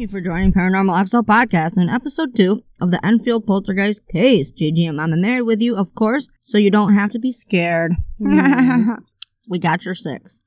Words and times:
Thank 0.00 0.12
you 0.12 0.18
for 0.18 0.24
joining 0.24 0.54
Paranormal 0.54 0.92
Lifestyle 0.92 1.22
Podcast 1.22 1.76
in 1.76 1.90
episode 1.90 2.34
two 2.34 2.62
of 2.80 2.90
the 2.90 3.04
Enfield 3.04 3.46
Poltergeist 3.46 4.00
case. 4.08 4.50
JG 4.50 4.88
and 4.88 4.96
Mama 4.96 5.18
Mary 5.18 5.42
with 5.42 5.60
you, 5.60 5.76
of 5.76 5.94
course, 5.94 6.26
so 6.42 6.56
you 6.56 6.70
don't 6.70 6.94
have 6.94 7.10
to 7.10 7.18
be 7.18 7.30
scared. 7.30 7.92
we 8.18 9.58
got 9.58 9.84
your 9.84 9.94
six. 9.94 10.40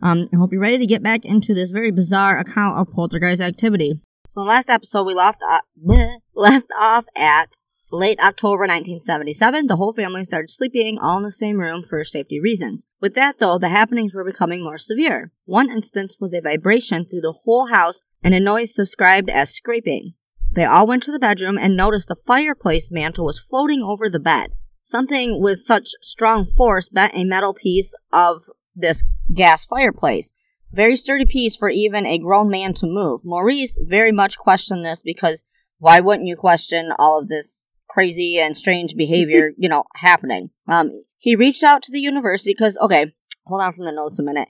Um, 0.00 0.28
I 0.32 0.36
hope 0.36 0.52
you're 0.52 0.60
ready 0.60 0.78
to 0.78 0.86
get 0.86 1.02
back 1.02 1.24
into 1.24 1.52
this 1.52 1.72
very 1.72 1.90
bizarre 1.90 2.38
account 2.38 2.78
of 2.78 2.94
poltergeist 2.94 3.42
activity. 3.42 4.00
So, 4.28 4.42
in 4.42 4.46
the 4.46 4.52
last 4.52 4.70
episode, 4.70 5.02
we 5.02 5.14
left 5.14 5.42
uh, 5.50 5.58
left 6.36 6.68
off 6.80 7.06
at 7.16 7.48
late 7.92 8.18
October 8.20 8.62
1977. 8.62 9.66
The 9.66 9.76
whole 9.76 9.92
family 9.92 10.24
started 10.24 10.48
sleeping 10.48 10.98
all 10.98 11.18
in 11.18 11.24
the 11.24 11.30
same 11.30 11.58
room 11.58 11.82
for 11.82 12.02
safety 12.04 12.40
reasons. 12.40 12.86
With 13.00 13.14
that, 13.14 13.38
though, 13.38 13.58
the 13.58 13.68
happenings 13.68 14.14
were 14.14 14.24
becoming 14.24 14.64
more 14.64 14.78
severe. 14.78 15.30
One 15.44 15.70
instance 15.70 16.16
was 16.18 16.32
a 16.32 16.40
vibration 16.40 17.04
through 17.04 17.20
the 17.20 17.34
whole 17.44 17.66
house 17.66 18.00
and 18.22 18.34
a 18.34 18.40
noise 18.40 18.72
described 18.72 19.28
as 19.28 19.54
scraping. 19.54 20.14
They 20.50 20.64
all 20.64 20.86
went 20.86 21.02
to 21.04 21.12
the 21.12 21.18
bedroom 21.18 21.58
and 21.58 21.76
noticed 21.76 22.08
the 22.08 22.16
fireplace 22.16 22.90
mantle 22.90 23.26
was 23.26 23.38
floating 23.38 23.82
over 23.82 24.08
the 24.08 24.20
bed. 24.20 24.52
Something 24.82 25.40
with 25.40 25.60
such 25.60 25.90
strong 26.00 26.46
force 26.46 26.88
bent 26.88 27.12
a 27.14 27.24
metal 27.24 27.54
piece 27.54 27.94
of 28.12 28.42
this 28.74 29.04
gas 29.32 29.64
fireplace. 29.64 30.32
Very 30.72 30.96
sturdy 30.96 31.26
piece 31.26 31.54
for 31.54 31.68
even 31.68 32.06
a 32.06 32.18
grown 32.18 32.48
man 32.48 32.72
to 32.74 32.86
move. 32.86 33.20
Maurice 33.24 33.78
very 33.82 34.12
much 34.12 34.38
questioned 34.38 34.84
this 34.84 35.02
because 35.02 35.44
why 35.78 36.00
wouldn't 36.00 36.28
you 36.28 36.36
question 36.36 36.90
all 36.98 37.18
of 37.18 37.28
this 37.28 37.68
crazy 37.92 38.38
and 38.38 38.56
strange 38.56 38.94
behavior, 38.96 39.52
you 39.56 39.68
know, 39.68 39.84
happening? 39.96 40.50
Um, 40.68 41.04
he 41.18 41.36
reached 41.36 41.62
out 41.62 41.82
to 41.82 41.92
the 41.92 42.00
university 42.00 42.52
because, 42.52 42.78
okay, 42.78 43.12
hold 43.46 43.60
on 43.60 43.72
from 43.72 43.84
the 43.84 43.92
notes 43.92 44.18
a 44.18 44.22
minute. 44.22 44.48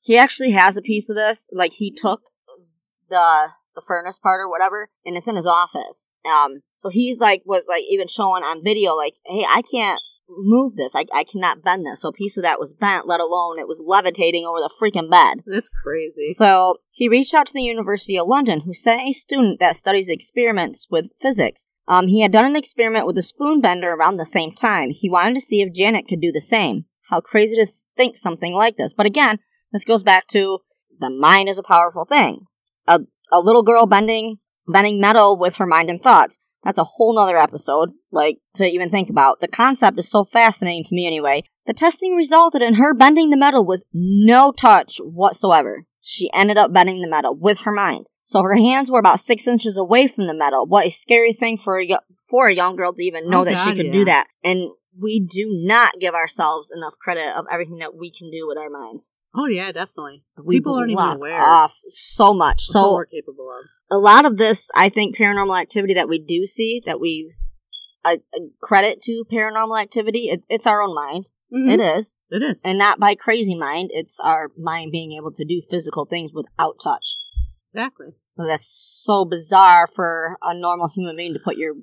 He 0.00 0.16
actually 0.16 0.50
has 0.50 0.76
a 0.76 0.82
piece 0.82 1.08
of 1.08 1.16
this. 1.16 1.48
Like, 1.52 1.72
he 1.72 1.90
took 1.90 2.22
the 3.08 3.48
the 3.74 3.82
furnace 3.86 4.18
part 4.18 4.40
or 4.40 4.48
whatever, 4.48 4.88
and 5.04 5.16
it's 5.16 5.28
in 5.28 5.36
his 5.36 5.46
office. 5.46 6.08
Um, 6.24 6.62
so 6.76 6.88
he's 6.88 7.18
like 7.18 7.42
was 7.44 7.66
like 7.68 7.82
even 7.90 8.06
showing 8.06 8.44
on 8.44 8.62
video, 8.62 8.94
like, 8.94 9.14
hey, 9.26 9.44
I 9.48 9.62
can't 9.62 10.00
move 10.28 10.76
this. 10.76 10.94
I, 10.94 11.04
I 11.14 11.24
cannot 11.24 11.62
bend 11.62 11.86
this. 11.86 12.02
So 12.02 12.08
a 12.08 12.12
piece 12.12 12.36
of 12.36 12.42
that 12.44 12.58
was 12.58 12.72
bent, 12.72 13.06
let 13.06 13.20
alone 13.20 13.58
it 13.58 13.68
was 13.68 13.82
levitating 13.84 14.44
over 14.44 14.58
the 14.58 14.72
freaking 14.80 15.10
bed. 15.10 15.42
That's 15.46 15.70
crazy. 15.82 16.32
So 16.34 16.76
he 16.90 17.08
reached 17.08 17.34
out 17.34 17.46
to 17.46 17.52
the 17.52 17.62
University 17.62 18.18
of 18.18 18.26
London, 18.26 18.60
who 18.60 18.74
sent 18.74 19.02
a 19.02 19.12
student 19.12 19.60
that 19.60 19.76
studies 19.76 20.08
experiments 20.08 20.86
with 20.90 21.12
physics. 21.20 21.66
Um, 21.86 22.08
he 22.08 22.22
had 22.22 22.32
done 22.32 22.46
an 22.46 22.56
experiment 22.56 23.06
with 23.06 23.18
a 23.18 23.22
spoon 23.22 23.60
bender 23.60 23.92
around 23.92 24.16
the 24.16 24.24
same 24.24 24.52
time. 24.52 24.90
He 24.90 25.10
wanted 25.10 25.34
to 25.34 25.40
see 25.40 25.60
if 25.60 25.74
Janet 25.74 26.06
could 26.08 26.20
do 26.20 26.32
the 26.32 26.40
same. 26.40 26.86
How 27.10 27.20
crazy 27.20 27.56
to 27.56 27.66
think 27.96 28.16
something 28.16 28.54
like 28.54 28.76
this. 28.76 28.94
But 28.94 29.06
again, 29.06 29.38
this 29.72 29.84
goes 29.84 30.02
back 30.02 30.26
to 30.28 30.60
the 30.98 31.10
mind 31.10 31.48
is 31.48 31.58
a 31.58 31.62
powerful 31.62 32.04
thing. 32.04 32.46
A, 32.86 33.00
a 33.30 33.40
little 33.40 33.62
girl 33.62 33.86
bending 33.86 34.38
bending 34.66 35.00
metal 35.00 35.38
with 35.38 35.56
her 35.56 35.66
mind 35.66 35.90
and 35.90 36.02
thoughts. 36.02 36.38
That's 36.62 36.78
a 36.78 36.84
whole 36.84 37.14
nother 37.14 37.36
episode, 37.36 37.90
like, 38.10 38.38
to 38.56 38.64
even 38.64 38.88
think 38.88 39.10
about. 39.10 39.40
The 39.40 39.48
concept 39.48 39.98
is 39.98 40.08
so 40.08 40.24
fascinating 40.24 40.84
to 40.84 40.94
me 40.94 41.06
anyway. 41.06 41.42
The 41.66 41.74
testing 41.74 42.14
resulted 42.14 42.62
in 42.62 42.74
her 42.74 42.94
bending 42.94 43.28
the 43.28 43.36
metal 43.36 43.64
with 43.64 43.84
no 43.92 44.50
touch 44.50 44.98
whatsoever. 44.98 45.84
She 46.00 46.30
ended 46.32 46.56
up 46.56 46.72
bending 46.72 47.02
the 47.02 47.08
metal 47.08 47.36
with 47.36 47.60
her 47.60 47.72
mind. 47.72 48.06
So 48.24 48.42
her 48.42 48.56
hands 48.56 48.90
were 48.90 48.98
about 48.98 49.20
six 49.20 49.46
inches 49.46 49.76
away 49.76 50.06
from 50.06 50.26
the 50.26 50.34
metal. 50.34 50.66
What 50.66 50.86
a 50.86 50.90
scary 50.90 51.32
thing 51.32 51.56
for 51.56 51.78
a, 51.80 51.98
for 52.28 52.48
a 52.48 52.54
young 52.54 52.74
girl 52.76 52.92
to 52.94 53.02
even 53.02 53.28
know 53.28 53.42
Oh, 53.42 53.44
that 53.44 53.58
she 53.58 53.70
God, 53.70 53.76
could 53.76 53.86
yeah. 53.86 53.92
do 53.92 54.04
that. 54.06 54.26
And 54.42 54.70
we 54.98 55.20
do 55.20 55.50
not 55.52 55.94
give 56.00 56.14
ourselves 56.14 56.72
enough 56.74 56.94
credit 56.98 57.36
of 57.36 57.44
everything 57.52 57.78
that 57.78 57.94
we 57.96 58.10
can 58.10 58.30
do 58.30 58.46
with 58.48 58.58
our 58.58 58.70
minds. 58.70 59.12
Oh 59.36 59.46
yeah, 59.46 59.72
definitely. 59.72 60.24
We 60.42 60.56
People 60.56 60.74
aren't 60.76 60.92
even 60.92 61.04
aware 61.04 61.40
off 61.42 61.78
so 61.88 62.32
much. 62.32 62.62
So 62.66 62.94
we're 62.94 63.06
capable 63.06 63.50
of. 63.50 63.66
a 63.90 63.98
lot 63.98 64.24
of 64.24 64.36
this, 64.38 64.70
I 64.74 64.88
think, 64.88 65.16
paranormal 65.18 65.60
activity 65.60 65.92
that 65.94 66.08
we 66.08 66.18
do 66.18 66.46
see, 66.46 66.80
that 66.86 67.00
we 67.00 67.34
uh, 68.04 68.18
uh, 68.32 68.40
credit 68.62 69.02
to 69.02 69.24
paranormal 69.32 69.80
activity, 69.80 70.28
it, 70.28 70.44
it's 70.48 70.66
our 70.66 70.80
own 70.80 70.94
mind. 70.94 71.28
Mhm. 71.52 71.72
It 71.72 71.80
is, 71.80 72.16
It 72.30 72.42
is. 72.42 72.62
and 72.64 72.78
not 72.78 72.98
by 73.00 73.14
crazy 73.14 73.54
mind. 73.56 73.90
It's 73.92 74.18
our 74.20 74.50
mind 74.56 74.92
being 74.92 75.12
able 75.12 75.32
to 75.32 75.44
do 75.44 75.60
physical 75.60 76.04
things 76.06 76.32
without 76.32 76.76
touch. 76.82 77.16
exactly. 77.68 78.14
So 78.36 78.46
that's 78.46 78.66
so 79.04 79.24
bizarre 79.24 79.86
for 79.86 80.36
a 80.42 80.54
normal 80.54 80.88
human 80.88 81.16
being 81.16 81.34
to 81.34 81.40
put 81.40 81.56
your 81.56 81.74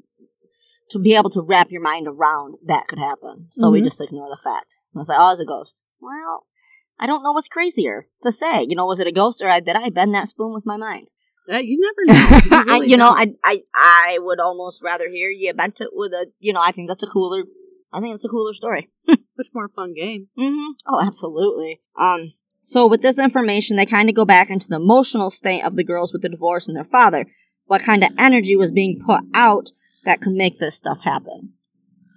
to 0.89 0.99
be 0.99 1.15
able 1.15 1.29
to 1.29 1.41
wrap 1.41 1.67
your 1.71 1.81
mind 1.81 2.05
around 2.07 2.55
that 2.65 2.87
could 2.87 2.99
happen. 2.99 3.47
So 3.49 3.69
we 3.69 3.79
Mhm. 3.79 3.85
just 3.85 4.01
ignore 4.01 4.27
the 4.27 4.35
fact. 4.43 4.67
And 4.93 4.99
it's 4.99 5.09
like, 5.09 5.17
oh, 5.19 5.31
it's 5.31 5.39
a 5.39 5.45
ghost. 5.45 5.85
Well, 6.01 6.45
I 6.99 7.07
don't 7.07 7.23
know 7.23 7.31
what's 7.31 7.47
crazier 7.47 8.07
to 8.23 8.31
say. 8.31 8.65
You 8.67 8.75
know, 8.75 8.85
was 8.85 8.99
it 8.99 9.07
a 9.07 9.11
ghost 9.13 9.41
or 9.41 9.47
I, 9.47 9.61
did 9.61 9.77
I 9.77 9.89
bend 9.89 10.13
that 10.15 10.27
spoon 10.27 10.53
with 10.53 10.65
my 10.65 10.75
mind? 10.75 11.07
Uh, 11.51 11.57
you 11.57 11.79
never 11.79 12.19
know. 12.51 12.57
You, 12.65 12.73
I, 12.73 12.83
you 12.83 12.97
know. 12.97 13.09
I, 13.09 13.33
I, 13.45 13.61
I 13.73 14.17
would 14.19 14.41
almost 14.41 14.83
rather 14.83 15.07
hear 15.09 15.29
you 15.29 15.53
bent 15.53 15.79
it 15.79 15.89
with 15.93 16.11
a, 16.11 16.27
you 16.39 16.51
know, 16.51 16.61
I 16.61 16.71
think 16.73 16.89
that's 16.89 17.03
a 17.03 17.07
cooler, 17.07 17.45
I 17.93 18.01
think 18.01 18.13
it's 18.13 18.25
a 18.25 18.29
cooler 18.29 18.51
story. 18.53 18.89
much 19.07 19.47
more 19.53 19.69
fun 19.69 19.93
game. 19.93 20.27
Mm-hmm. 20.37 20.71
Oh, 20.87 21.01
absolutely. 21.01 21.79
Um, 21.97 22.33
so 22.61 22.87
with 22.87 23.01
this 23.01 23.17
information, 23.19 23.75
they 23.77 23.85
kind 23.85 24.09
of 24.09 24.15
go 24.15 24.25
back 24.25 24.49
into 24.49 24.67
the 24.67 24.75
emotional 24.77 25.29
state 25.29 25.63
of 25.63 25.75
the 25.75 25.83
girls 25.83 26.13
with 26.13 26.21
the 26.21 26.29
divorce 26.29 26.67
and 26.67 26.75
their 26.77 26.83
father. 26.83 27.25
What 27.65 27.81
kind 27.83 28.03
of 28.03 28.11
energy 28.17 28.55
was 28.55 28.71
being 28.71 28.99
put 29.05 29.21
out 29.33 29.69
that 30.05 30.21
could 30.21 30.33
make 30.33 30.59
this 30.59 30.75
stuff 30.75 31.03
happen? 31.03 31.53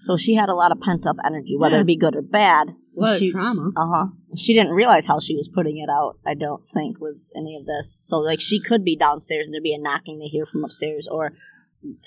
So 0.00 0.16
she 0.16 0.34
had 0.34 0.49
a 0.49 0.54
lot 0.54 0.72
of 0.72 0.81
pent 0.81 1.06
up 1.06 1.16
energy, 1.25 1.56
whether 1.56 1.77
Yeah. 1.77 1.83
it 1.83 1.87
be 1.87 1.97
good 1.97 2.15
or 2.16 2.22
bad. 2.22 2.75
What 2.93 3.19
she, 3.19 3.33
trauma? 3.33 3.71
uh 3.77 3.87
huh. 3.87 4.06
She 4.37 4.53
didn't 4.54 4.72
realize 4.72 5.06
how 5.06 5.19
she 5.19 5.34
was 5.34 5.49
putting 5.49 5.78
it 5.78 5.88
out. 5.88 6.19
I 6.27 6.34
don't 6.34 6.69
think 6.69 7.00
with 7.00 7.16
any 7.34 7.56
of 7.56 7.66
this. 7.66 7.97
So 8.00 8.19
like 8.19 8.41
she 8.41 8.60
could 8.60 8.84
be 8.84 8.97
downstairs 8.97 9.47
and 9.47 9.54
there'd 9.54 9.62
be 9.62 9.75
a 9.75 9.78
knocking 9.78 10.19
they 10.19 10.27
hear 10.27 10.44
from 10.47 10.65
upstairs, 10.65 11.09
or 11.09 11.33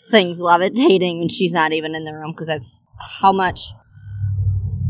things 0.10 0.42
levitating 0.42 1.22
and 1.22 1.32
she's 1.32 1.54
not 1.54 1.72
even 1.74 1.96
in 1.96 2.04
the 2.06 2.14
room 2.14 2.32
because 2.32 2.48
that's 2.48 2.84
how 3.22 3.32
much 3.32 3.62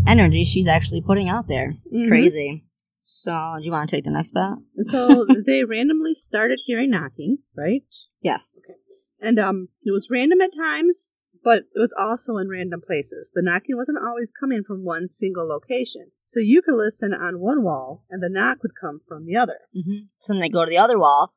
energy 0.05 0.43
she's 0.43 0.67
actually 0.67 1.01
putting 1.01 1.27
out 1.29 1.47
there. 1.47 1.75
It's 1.85 2.01
Mhm. 2.01 2.07
crazy. 2.07 2.63
So 3.19 3.55
do 3.59 3.65
you 3.65 3.71
want 3.71 3.89
to 3.89 3.95
take 3.95 4.05
the 4.05 4.11
next 4.11 4.31
bet? 4.31 4.57
So 4.79 5.25
they 5.25 5.63
randomly 5.63 6.13
started 6.13 6.61
hearing 6.65 6.91
knocking, 6.91 7.39
right? 7.57 7.81
Yes. 8.21 8.61
Okay. 8.63 8.77
And 9.19 9.39
um, 9.39 9.69
it 9.81 9.91
was 9.91 10.09
random 10.11 10.39
at 10.41 10.51
times, 10.55 11.13
but 11.43 11.63
it 11.73 11.79
was 11.79 11.95
also 11.97 12.37
in 12.37 12.47
random 12.47 12.79
places. 12.85 13.31
The 13.33 13.41
knocking 13.41 13.75
wasn't 13.75 13.97
always 14.05 14.31
coming 14.31 14.61
from 14.65 14.85
one 14.85 15.07
single 15.07 15.47
location. 15.47 16.11
So 16.25 16.39
you 16.39 16.61
could 16.61 16.75
listen 16.75 17.11
on 17.11 17.39
one 17.39 17.63
wall, 17.63 18.03
and 18.11 18.21
the 18.21 18.29
knock 18.29 18.61
would 18.61 18.73
come 18.79 19.01
from 19.07 19.25
the 19.25 19.35
other. 19.35 19.61
Mm-hmm. 19.75 20.05
So 20.19 20.33
then 20.33 20.41
they 20.41 20.49
go 20.49 20.65
to 20.65 20.69
the 20.69 20.77
other 20.77 20.99
wall, 20.99 21.33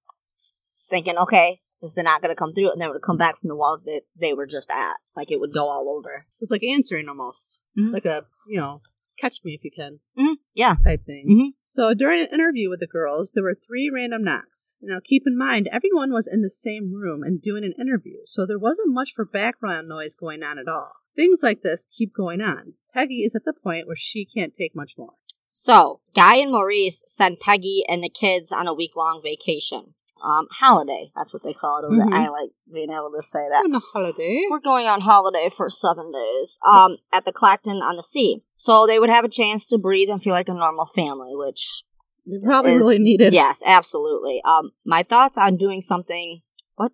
thinking, 0.91 1.17
okay, 1.17 1.61
is 1.81 1.95
they're 1.95 2.05
not 2.05 2.21
going 2.21 2.31
to 2.35 2.39
come 2.39 2.53
through, 2.53 2.73
and 2.73 2.81
then 2.81 2.91
it 2.91 2.93
would 2.93 3.01
come 3.01 3.17
back 3.17 3.39
from 3.41 3.49
the 3.49 3.57
wall 3.57 3.79
that 3.87 4.03
they 4.21 4.35
were 4.35 4.47
just 4.47 4.71
at. 4.71 4.97
Like 5.17 5.31
it 5.31 5.41
would 5.41 5.55
go 5.55 5.71
all 5.71 5.89
over. 5.97 6.27
It's 6.41 6.51
like 6.51 6.63
answering 6.63 7.09
almost, 7.09 7.63
Mhm. 7.79 7.95
like 7.95 8.05
a 8.05 8.27
you 8.47 8.61
know, 8.61 8.83
catch 9.21 9.41
me 9.45 9.55
if 9.55 9.65
you 9.65 9.71
can 9.71 10.01
Mhm. 10.19 10.37
Yeah. 10.55 10.77
type 10.83 11.05
thing. 11.05 11.27
Mhm. 11.29 11.55
So 11.69 11.95
during 11.95 12.21
an 12.23 12.29
interview 12.33 12.69
with 12.69 12.81
the 12.81 12.87
girls, 12.87 13.33
there 13.33 13.45
were 13.45 13.55
three 13.55 13.91
random 13.93 14.25
knocks. 14.25 14.77
Now 14.81 14.99
keep 15.03 15.25
in 15.27 15.37
mind, 15.37 15.69
everyone 15.71 16.11
was 16.13 16.27
in 16.27 16.41
the 16.43 16.51
same 16.51 16.93
room 16.93 17.23
and 17.23 17.41
doing 17.41 17.65
an 17.65 17.75
interview, 17.79 18.19
so 18.25 18.47
there 18.47 18.59
wasn't 18.59 18.93
much 18.95 19.13
for 19.15 19.25
background 19.25 19.89
noise 19.89 20.15
going 20.15 20.43
on 20.43 20.59
at 20.59 20.69
all. 20.69 20.93
Things 21.15 21.41
like 21.43 21.63
this 21.63 21.87
keep 21.91 22.13
going 22.15 22.41
on. 22.41 22.75
Peggy 22.93 23.23
is 23.23 23.35
at 23.35 23.45
the 23.45 23.53
point 23.53 23.87
where 23.87 23.97
she 23.97 24.25
can't 24.25 24.57
take 24.57 24.75
much 24.75 24.95
more. 24.99 25.15
So, 25.49 26.01
Guy 26.15 26.37
and 26.37 26.53
Maurice 26.53 27.03
send 27.07 27.41
Peggy 27.41 27.83
and 27.89 28.05
the 28.05 28.09
kids 28.09 28.53
on 28.53 28.69
a 28.69 28.75
week 28.75 28.95
long 28.97 29.21
vacation. 29.23 29.95
Um, 30.23 30.47
holiday. 30.51 31.11
That's 31.17 31.33
what 31.33 31.43
they 31.43 31.53
call 31.55 31.79
it 31.79 31.87
over 31.87 31.95
Mhm. 31.97 32.11
there. 32.11 32.21
I 32.21 32.29
like 32.29 32.51
being 32.73 32.91
able 32.91 33.11
to 33.17 33.23
say 33.23 33.49
that. 33.49 33.65
On 33.65 33.75
a 33.75 33.81
holiday. 33.81 34.43
We're 34.51 34.61
going 34.61 34.87
on 34.87 35.01
holiday 35.01 35.49
for 35.55 35.69
seven 35.71 36.13
days 36.13 36.59
um, 36.67 36.99
at 37.13 37.25
the 37.25 37.33
Clacton 37.33 37.79
on 37.83 37.97
the 37.97 38.03
Sea. 38.03 38.43
So 38.55 38.87
they 38.87 38.99
would 38.99 39.11
have 39.11 39.25
a 39.25 39.29
chance 39.29 39.67
to 39.69 39.79
breathe 39.79 40.09
and 40.11 40.23
feel 40.23 40.33
like 40.35 40.49
a 40.49 40.55
normal 40.55 40.87
family, 40.87 41.35
which, 41.35 41.83
They 42.27 42.39
probably 42.45 42.75
is- 42.75 42.83
really 42.83 42.99
needed. 42.99 43.33
yes, 43.33 43.63
absolutely. 43.67 44.43
Um, 44.45 44.73
my 44.85 45.03
thoughts 45.03 45.37
on 45.39 45.57
doing 45.57 45.81
something, 45.83 46.43
what? 46.77 46.93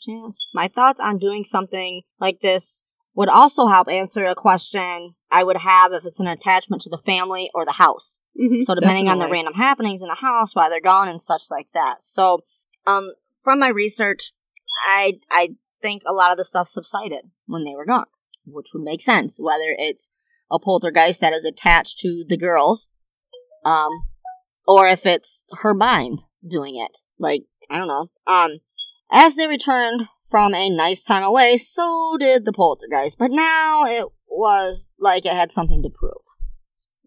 Chance? 0.00 0.38
My 0.54 0.68
thoughts 0.68 1.00
on 1.00 1.18
doing 1.18 1.44
something 1.44 2.02
like 2.20 2.40
this 2.40 2.84
would 3.14 3.28
also 3.28 3.66
help 3.66 3.88
answer 3.88 4.24
a 4.24 4.34
question 4.34 5.14
I 5.30 5.42
would 5.44 5.58
have 5.58 5.92
if 5.92 6.04
it's 6.06 6.20
an 6.20 6.26
attachment 6.28 6.80
to 6.82 6.88
the 6.90 6.96
family 6.98 7.50
or 7.54 7.64
the 7.66 7.72
house. 7.72 8.18
Mhm, 8.38 8.62
So 8.62 8.74
depending 8.74 9.08
on 9.08 9.18
the 9.18 9.28
random 9.28 9.54
happenings 9.54 10.02
in 10.02 10.08
the 10.08 10.14
house 10.14 10.54
while 10.54 10.70
they're 10.70 10.80
gone 10.80 11.08
and 11.08 11.20
such 11.20 11.50
like 11.50 11.70
that. 11.72 12.02
So, 12.02 12.40
um, 12.86 13.12
from 13.42 13.58
my 13.58 13.68
research, 13.68 14.32
I 14.86 15.20
I 15.30 15.56
think 15.82 16.02
a 16.06 16.12
lot 16.12 16.30
of 16.30 16.36
the 16.38 16.44
stuff 16.44 16.68
subsided 16.68 17.30
when 17.46 17.64
they 17.64 17.74
were 17.74 17.86
gone, 17.86 18.06
which 18.46 18.68
would 18.74 18.84
make 18.84 19.02
sense. 19.02 19.38
Whether 19.40 19.74
it's 19.78 20.10
a 20.50 20.58
poltergeist 20.58 21.20
that 21.20 21.32
is 21.32 21.44
attached 21.44 21.98
to 22.00 22.24
the 22.28 22.36
girls, 22.36 22.88
um, 23.64 23.90
or 24.66 24.86
if 24.88 25.06
it's 25.06 25.44
her 25.62 25.74
mind 25.74 26.20
doing 26.48 26.76
it. 26.76 26.98
Like 27.18 27.44
I 27.68 27.78
don't 27.78 27.88
know. 27.88 28.10
Um, 28.26 28.58
as 29.10 29.36
they 29.36 29.46
returned 29.46 30.08
from 30.30 30.54
a 30.54 30.70
nice 30.70 31.04
time 31.04 31.24
away, 31.24 31.56
so 31.56 32.16
did 32.18 32.44
the 32.44 32.52
poltergeist. 32.52 33.18
But 33.18 33.32
now 33.32 33.84
it 33.84 34.06
was 34.28 34.90
like 34.98 35.26
it 35.26 35.32
had 35.32 35.52
something 35.52 35.82
to 35.82 35.90
prove. 35.90 36.09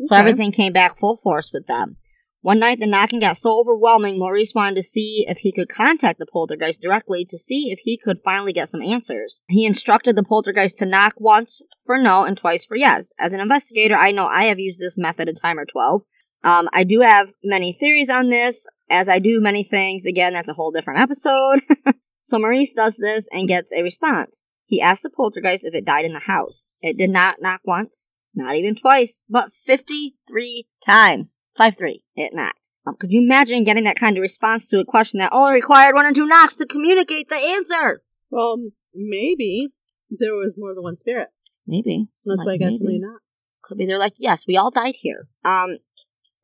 So 0.01 0.15
Okay. 0.15 0.19
everything 0.21 0.51
came 0.51 0.73
back 0.73 0.97
full 0.97 1.17
force 1.17 1.51
with 1.53 1.67
them. 1.67 1.97
One 2.41 2.59
night, 2.59 2.81
the 2.81 2.87
knocking 2.87 3.21
got 3.21 3.37
so 3.37 3.57
overwhelming, 3.57 4.19
Maurice 4.19 4.53
wanted 4.53 4.75
to 4.75 4.81
see 4.81 5.23
if 5.29 5.39
he 5.39 5.53
could 5.53 5.69
contact 5.69 6.19
the 6.19 6.25
poltergeist 6.25 6.81
directly 6.81 7.23
to 7.29 7.37
see 7.37 7.71
if 7.71 7.79
he 7.83 7.97
could 7.97 8.17
finally 8.23 8.51
get 8.51 8.67
some 8.67 8.81
answers. 8.81 9.43
He 9.47 9.65
instructed 9.65 10.17
the 10.17 10.23
poltergeist 10.23 10.77
to 10.79 10.85
knock 10.85 11.13
once 11.19 11.61
for 11.85 11.97
no 11.97 12.25
and 12.25 12.37
twice 12.37 12.65
for 12.65 12.75
yes. 12.75 13.13
As 13.17 13.31
an 13.31 13.39
investigator, 13.39 13.95
I 13.95 14.11
know 14.11 14.25
I 14.25 14.45
have 14.45 14.59
used 14.59 14.81
this 14.81 14.97
method 14.97 15.29
a 15.29 15.33
time 15.33 15.57
or 15.57 15.65
12. 15.65 16.01
Um, 16.43 16.67
I 16.73 16.83
do 16.83 16.99
have 16.99 17.31
many 17.45 17.71
theories 17.71 18.09
on 18.09 18.29
this, 18.29 18.67
as 18.89 19.07
I 19.07 19.19
do 19.19 19.39
many 19.39 19.63
things. 19.63 20.05
Again, 20.05 20.33
that's 20.33 20.49
a 20.49 20.53
whole 20.53 20.71
different 20.71 20.99
episode. 20.99 21.61
so 22.23 22.39
Maurice 22.39 22.73
does 22.73 22.97
this 22.97 23.29
and 23.31 23.47
gets 23.47 23.71
a 23.71 23.81
response. 23.83 24.41
He 24.65 24.81
asked 24.81 25.03
the 25.03 25.09
poltergeist 25.09 25.63
if 25.63 25.73
it 25.73 25.85
died 25.85 26.03
in 26.03 26.11
the 26.11 26.19
house. 26.19 26.67
It 26.81 26.97
did 26.97 27.09
not 27.09 27.41
knock 27.41 27.61
once, 27.63 28.11
not 28.35 28.56
even 28.56 28.75
twice, 28.75 29.25
but 29.30 29.51
53 29.51 30.68
times. 30.85 31.39
5 31.57 31.77
3. 31.77 32.03
It 32.15 32.33
knocked. 32.33 32.69
Um, 32.85 32.95
could 33.00 33.12
you 33.12 33.21
imagine 33.21 33.63
getting 33.63 33.83
that 33.85 33.95
kind 33.95 34.18
of 34.18 34.21
response 34.21 34.65
to 34.68 34.80
a 34.80 34.85
question 34.85 35.19
that 35.19 35.31
only 35.31 35.53
required 35.53 35.95
one 35.95 36.06
or 36.06 36.12
two 36.12 36.25
knocks 36.25 36.56
to 36.56 36.65
communicate 36.65 37.30
the 37.30 37.35
answer? 37.35 38.01
Well, 38.30 38.57
maybe 38.94 39.69
there 40.09 40.35
was 40.35 40.56
more 40.57 40.74
than 40.74 40.83
one 40.83 40.95
spirit. 40.97 41.30
Maybe. 41.65 42.07
That's 42.25 42.39
Like, 42.39 42.45
why 42.45 42.53
I 42.53 42.57
got 42.57 42.74
so 42.74 42.83
many 42.83 43.00
knocks. 43.00 43.51
Could 43.62 43.77
be 43.77 43.85
they're 43.85 43.97
like, 43.97 44.15
yes, 44.18 44.45
we 44.47 44.57
all 44.57 44.71
died 44.71 44.95
here. 44.97 45.27
Um, 45.45 45.77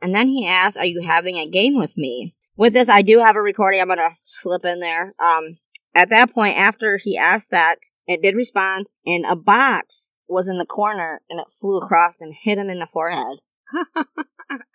and 0.02 0.16
then 0.16 0.30
he 0.30 0.48
asked, 0.48 0.78
"Are 0.78 0.86
you 0.86 1.02
having 1.02 1.36
a 1.36 1.50
game 1.50 1.78
with 1.78 1.98
me?" 1.98 2.36
With 2.56 2.72
this, 2.74 2.88
I 2.88 3.02
do 3.02 3.20
have 3.20 3.36
a 3.36 3.42
recording. 3.42 3.82
I'm 3.82 3.90
gonna 3.90 4.12
slip 4.22 4.64
in 4.64 4.80
there. 4.80 5.14
Um, 5.20 5.58
at 5.94 6.10
that 6.10 6.34
point, 6.34 6.58
after 6.58 6.98
he 6.98 7.18
asked 7.18 7.52
that, 7.52 7.80
it 8.08 8.22
did 8.22 8.36
respond, 8.36 8.90
and 9.06 9.26
a 9.26 9.36
box 9.36 10.14
was 10.30 10.48
in 10.48 10.58
the 10.58 10.66
corner, 10.66 11.22
and 11.30 11.40
it 11.40 11.48
flew 11.60 11.78
across 11.78 12.22
and 12.22 12.34
hit 12.34 12.58
him 12.58 12.70
in 12.70 12.80
the 12.80 12.88
forehead. 12.88 13.40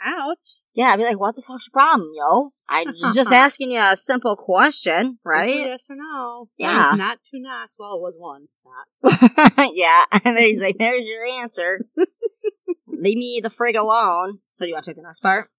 Ouch. 0.02 0.60
Yeah, 0.74 0.92
I'd 0.92 0.98
be 0.98 1.04
like, 1.04 1.18
"What 1.18 1.34
the 1.36 1.42
fuck's 1.42 1.66
your 1.66 1.72
problem, 1.80 2.10
yo?" 2.14 2.52
I 2.68 2.84
was 3.02 3.14
just 3.14 3.32
asking 3.32 3.72
you 3.72 3.80
a 3.80 3.96
simple 3.96 4.36
question, 4.36 5.18
Simple 5.18 5.18
right? 5.24 5.54
yes 5.54 5.86
or 5.90 5.96
no. 5.96 6.48
Yeah. 6.58 6.92
not 6.96 7.18
two 7.28 7.40
knocks. 7.40 7.74
Well, 7.78 7.94
it 7.94 8.00
was 8.00 8.16
one. 8.18 8.48
Not. 9.02 9.70
yeah, 9.74 10.04
and 10.12 10.36
then 10.36 10.44
he's 10.44 10.60
like, 10.60 10.76
"There's 10.78 11.04
your 11.04 11.24
answer. 11.40 11.86
Leave 12.86 13.18
me 13.18 13.40
the 13.42 13.50
frig 13.50 13.76
alone." 13.76 14.38
So, 14.54 14.64
do 14.64 14.68
you 14.68 14.74
want 14.74 14.84
to 14.84 14.90
take 14.90 14.96
the 14.96 15.02
next 15.02 15.20
part? 15.20 15.50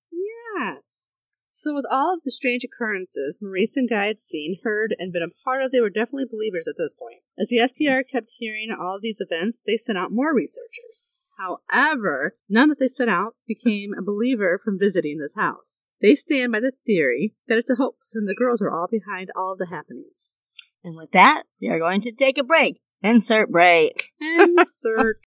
Yes. 0.57 1.11
So, 1.57 1.73
with 1.73 1.85
all 1.89 2.13
of 2.13 2.19
the 2.25 2.31
strange 2.31 2.65
occurrences 2.65 3.37
Maurice 3.41 3.77
and 3.77 3.89
Guy 3.89 4.07
had 4.07 4.21
seen, 4.21 4.57
heard, 4.65 4.93
and 4.99 5.13
been 5.13 5.23
a 5.23 5.29
part 5.45 5.63
of, 5.63 5.71
they 5.71 5.79
were 5.79 5.89
definitely 5.89 6.25
believers 6.29 6.67
at 6.67 6.75
this 6.77 6.93
point. 6.93 7.21
As 7.39 7.47
the 7.47 7.59
SPR 7.59 8.03
kept 8.05 8.33
hearing 8.37 8.75
all 8.77 8.97
of 8.97 9.01
these 9.01 9.21
events, 9.21 9.61
they 9.65 9.77
sent 9.77 9.97
out 9.97 10.11
more 10.11 10.35
researchers. 10.35 11.15
However, 11.37 12.35
none 12.49 12.67
that 12.67 12.79
they 12.79 12.89
sent 12.89 13.09
out 13.09 13.35
became 13.47 13.93
a 13.97 14.03
believer 14.03 14.59
from 14.61 14.77
visiting 14.77 15.17
this 15.17 15.35
house. 15.35 15.85
They 16.01 16.15
stand 16.15 16.51
by 16.51 16.59
the 16.59 16.73
theory 16.85 17.35
that 17.47 17.57
it's 17.57 17.71
a 17.71 17.75
hoax 17.75 18.13
and 18.15 18.27
the 18.27 18.35
girls 18.35 18.61
are 18.61 18.69
all 18.69 18.89
behind 18.91 19.29
all 19.33 19.53
of 19.53 19.59
the 19.59 19.67
happenings. 19.67 20.37
And 20.83 20.97
with 20.97 21.13
that, 21.13 21.43
we 21.61 21.69
are 21.69 21.79
going 21.79 22.01
to 22.01 22.11
take 22.11 22.37
a 22.37 22.43
break. 22.43 22.81
Insert 23.01 23.49
break. 23.49 24.11
Insert. 24.19 25.19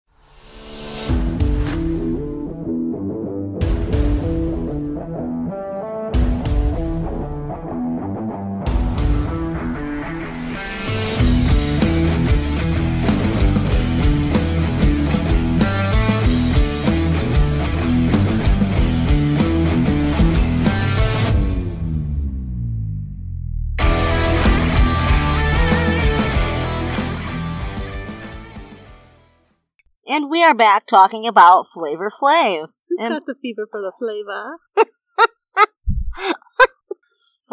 are 30.53 30.55
back 30.55 30.87
talking 30.87 31.27
about 31.27 31.67
Flavor 31.67 32.11
Flav. 32.11 32.69
Who's 32.89 33.01
And- 33.01 33.15
got 33.15 33.25
the 33.27 33.35
fever 33.41 33.67
for 33.71 33.81
the 33.81 33.93
flavor? 33.99 34.59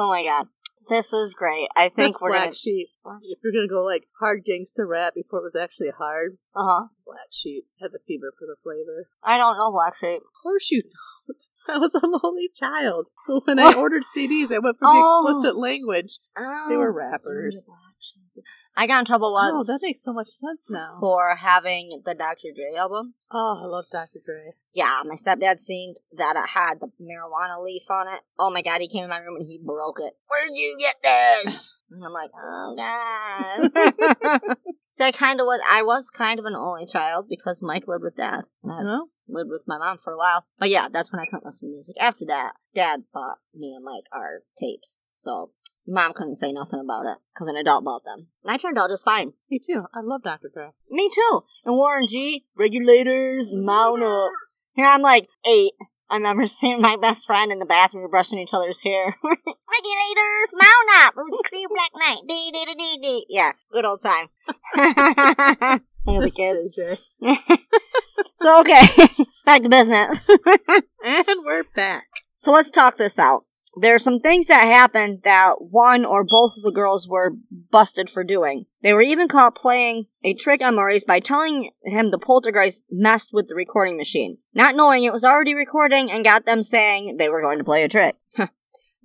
Oh 0.02 0.08
my 0.08 0.24
god. 0.24 0.48
This 0.88 1.12
is 1.12 1.34
great. 1.34 1.68
I 1.76 1.90
think 1.90 2.14
That's 2.14 2.22
we're 2.22 2.30
Black 2.30 2.44
gonna. 2.46 2.56
Sheep. 2.56 2.88
If 3.24 3.40
you're 3.44 3.52
gonna 3.52 3.68
go 3.70 3.84
like 3.84 4.06
hard 4.22 4.46
gangster 4.46 4.88
rap 4.88 5.14
before 5.14 5.40
it 5.40 5.44
was 5.44 5.56
actually 5.56 5.90
hard, 5.98 6.38
Uh 6.56 6.64
huh. 6.64 6.86
Black 7.06 7.28
Sheep 7.32 7.66
had 7.82 7.92
the 7.92 8.00
fever 8.08 8.32
for 8.40 8.46
the 8.46 8.56
flavor. 8.64 9.08
I 9.22 9.38
don't 9.38 9.58
know 9.58 9.72
Black 9.74 9.96
Sheep. 10.00 10.22
Of 10.22 10.42
course 10.42 10.72
you 10.72 10.84
don't. 10.84 11.44
I 11.76 11.78
was 11.80 11.94
a 11.96 12.08
lonely 12.08 12.50
child. 12.56 13.08
When 13.44 13.60
I 13.60 13.74
ordered 13.78 14.04
CDs, 14.04 14.54
I 14.54 14.60
went 14.60 14.78
for 14.80 14.86
the 14.88 14.94
Oh. 14.96 15.28
explicit 15.28 15.58
language. 15.60 16.18
Oh, 16.38 16.68
They 16.70 16.78
were 16.78 16.94
maybe 16.94 17.10
rappers. 17.12 17.70
I 18.82 18.88
got 18.88 19.00
in 19.00 19.06
trouble 19.06 19.34
was. 19.34 19.70
Oh, 19.70 19.74
that 19.74 19.80
makes 19.86 20.02
so 20.02 20.14
much 20.14 20.30
sense 20.30 20.68
now. 20.72 20.96
for 21.02 21.36
having 21.36 22.02
the 22.06 22.16
Dr. 22.16 22.50
Dre 22.56 22.80
album. 22.80 23.16
Oh, 23.30 23.60
I 23.62 23.66
love 23.66 23.86
Dr. 23.92 24.20
Dre. 24.26 24.54
Yeah, 24.74 25.02
my 25.06 25.16
stepdad 25.16 25.60
seen 25.60 25.96
that 26.16 26.38
it 26.38 26.50
had 26.52 26.80
the 26.80 26.88
marijuana 27.02 27.62
leaf 27.62 27.84
on 27.92 28.08
it. 28.08 28.22
Oh 28.40 28.50
my 28.50 28.62
god, 28.62 28.80
he 28.80 28.88
came 28.88 29.04
in 29.04 29.10
my 29.10 29.20
room 29.20 29.36
and 29.36 29.46
he 29.46 29.60
broke 29.62 30.00
it. 30.00 30.14
Where'd 30.30 30.52
you 30.56 30.78
get 30.80 30.96
this? 31.04 31.76
And 31.92 32.06
I'm 32.06 32.14
like, 32.14 32.30
oh 32.40 32.76
god. 32.78 33.72
so 34.90 35.06
I 35.06 35.12
kind 35.12 35.42
of 35.42 35.48
was. 35.48 35.60
I 35.68 35.82
was 35.82 36.12
kind 36.12 36.38
of 36.40 36.46
an 36.46 36.54
only 36.56 36.86
child 36.86 37.26
because 37.28 37.64
Mike 37.64 37.88
lived 37.88 38.04
with 38.04 38.16
dad. 38.16 38.42
And 38.62 38.72
I 38.72 38.84
No? 38.84 39.08
lived 39.28 39.50
with 39.50 39.64
my 39.66 39.80
mom 39.80 39.98
for 39.98 40.14
a 40.14 40.18
while. 40.18 40.46
But 40.60 40.70
yeah, 40.70 40.88
that's 40.92 41.12
when 41.12 41.20
I 41.20 41.26
couldn't 41.26 41.46
listen 41.46 41.68
to 41.70 41.74
music. 41.74 41.96
After 42.00 42.26
that, 42.28 42.54
dad 42.76 43.06
bought 43.12 43.40
me 43.56 43.74
and 43.76 43.84
Mike 43.84 44.04
our 44.14 44.44
tapes. 44.60 45.00
So 45.12 45.50
mom 45.90 46.14
couldn't 46.14 46.36
say 46.36 46.52
nothing 46.52 46.80
about 46.80 47.06
it 47.06 47.18
because 47.34 47.48
an 47.48 47.56
adult 47.56 47.84
bought 47.84 48.04
them. 48.06 48.28
And 48.44 48.52
I 48.52 48.58
turned 48.58 48.78
out 48.78 48.90
just 48.90 49.06
fine. 49.06 49.34
Me 49.50 49.60
too. 49.60 49.86
I 49.94 50.00
love 50.02 50.24
Dr. 50.24 50.50
Dre. 50.54 50.70
Me 50.90 51.10
too. 51.14 51.42
And 51.66 51.76
Warren 51.76 52.08
G, 52.08 52.46
regulators, 52.56 53.50
mount 53.52 54.04
up. 54.04 54.30
Here 54.76 54.86
I'm 54.86 55.02
like 55.02 55.28
eight. 55.48 55.74
I 56.10 56.16
remember 56.16 56.48
seeing 56.48 56.82
my 56.82 56.96
best 56.96 57.26
friend 57.28 57.52
in 57.52 57.60
the 57.60 57.66
bathroom 57.66 58.10
brushing 58.10 58.40
each 58.40 58.54
other's 58.54 58.82
hair. 58.82 59.06
regulators, 59.24 60.50
mount 60.54 60.90
up. 61.04 61.14
It 61.18 61.22
was 61.22 61.42
a 61.46 61.50
clear 61.50 61.68
black 61.70 61.92
night. 61.96 62.22
Dee, 62.28 62.52
dee, 62.54 62.66
dee, 62.78 62.98
dee. 63.02 63.26
Yeah, 63.30 63.52
good 63.72 63.86
old 63.86 64.02
time. 64.02 64.30
The 66.06 66.32
kids. 66.32 66.66
So 68.36 68.62
okay, 68.62 68.82
back 69.46 69.62
to 69.62 69.70
business. 69.70 70.28
And 71.06 71.26
we're 71.46 71.64
back. 71.76 72.08
so 72.36 72.52
let's 72.52 72.72
talk 72.72 72.98
this 72.98 73.20
out. 73.20 73.44
There 73.76 73.96
are 73.96 74.00
some 74.00 74.20
things 74.20 74.48
that 74.48 74.62
happened 74.62 75.22
that 75.24 75.62
one 75.62 76.06
or 76.06 76.24
both 76.24 76.54
of 76.58 76.64
the 76.64 76.72
girls 76.72 77.08
were 77.08 77.36
busted 77.72 78.10
for 78.10 78.24
doing. 78.24 78.66
They 78.82 78.94
were 78.94 79.02
even 79.02 79.28
caught 79.28 79.56
playing 79.56 80.06
a 80.24 80.34
trick 80.34 80.64
on 80.64 80.76
Maurice 80.76 81.04
by 81.04 81.20
telling 81.20 81.72
him 81.84 82.12
the 82.12 82.18
poltergeist 82.18 82.84
messed 82.90 83.32
with 83.34 83.48
the 83.48 83.56
recording 83.56 83.98
machine, 83.98 84.38
not 84.54 84.76
knowing 84.76 85.04
it 85.04 85.14
was 85.14 85.24
already 85.24 85.54
recording 85.54 86.12
and 86.12 86.24
got 86.24 86.46
them 86.46 86.64
saying 86.64 87.18
they 87.18 87.30
were 87.30 87.42
going 87.42 87.58
to 87.58 87.64
play 87.64 87.84
a 87.84 87.90
trick. 87.90 88.16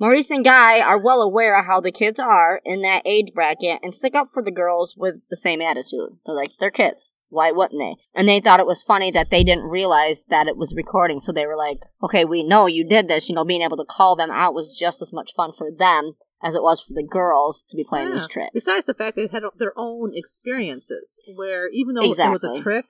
Maurice 0.04 0.30
and 0.30 0.44
Guy 0.44 0.80
are 0.80 0.98
well 0.98 1.22
aware 1.22 1.58
of 1.58 1.64
how 1.64 1.80
the 1.80 1.90
kids 1.90 2.20
are 2.20 2.60
in 2.62 2.82
that 2.82 3.00
age 3.06 3.32
bracket 3.32 3.78
and 3.82 3.94
stick 3.94 4.14
up 4.14 4.26
for 4.28 4.42
the 4.42 4.50
girls 4.50 4.94
with 4.98 5.26
the 5.30 5.36
same 5.36 5.62
attitude. 5.62 6.18
They're 6.26 6.34
like, 6.34 6.50
they're 6.60 6.70
kids. 6.70 7.12
Why 7.30 7.50
wouldn't 7.52 7.80
they? 7.80 7.96
And 8.14 8.28
they 8.28 8.38
thought 8.38 8.60
it 8.60 8.66
was 8.66 8.82
funny 8.82 9.10
that 9.12 9.30
they 9.30 9.42
didn't 9.42 9.64
realize 9.64 10.26
that 10.28 10.46
it 10.46 10.58
was 10.58 10.74
recording, 10.76 11.20
so 11.20 11.32
they 11.32 11.46
were 11.46 11.56
like, 11.56 11.78
okay, 12.02 12.26
we 12.26 12.42
know 12.42 12.66
you 12.66 12.86
did 12.86 13.08
this. 13.08 13.30
You 13.30 13.34
know, 13.34 13.46
being 13.46 13.62
able 13.62 13.78
to 13.78 13.84
call 13.86 14.14
them 14.14 14.30
out 14.30 14.52
was 14.52 14.76
just 14.78 15.00
as 15.00 15.10
much 15.10 15.32
fun 15.34 15.52
for 15.56 15.70
them 15.70 16.12
as 16.42 16.54
it 16.54 16.62
was 16.62 16.82
for 16.82 16.92
the 16.92 17.02
girls 17.02 17.64
to 17.70 17.74
be 17.74 17.82
playing 17.82 18.08
Yeah. 18.08 18.14
these 18.16 18.28
tricks. 18.28 18.50
Besides 18.52 18.84
the 18.84 18.92
fact 18.92 19.16
they 19.16 19.26
had 19.26 19.44
their 19.56 19.72
own 19.74 20.12
experiences, 20.14 21.18
where 21.34 21.70
even 21.70 21.94
though 21.94 22.02
it 22.02 22.08
was 22.08 22.44
a 22.44 22.60
trick, 22.60 22.84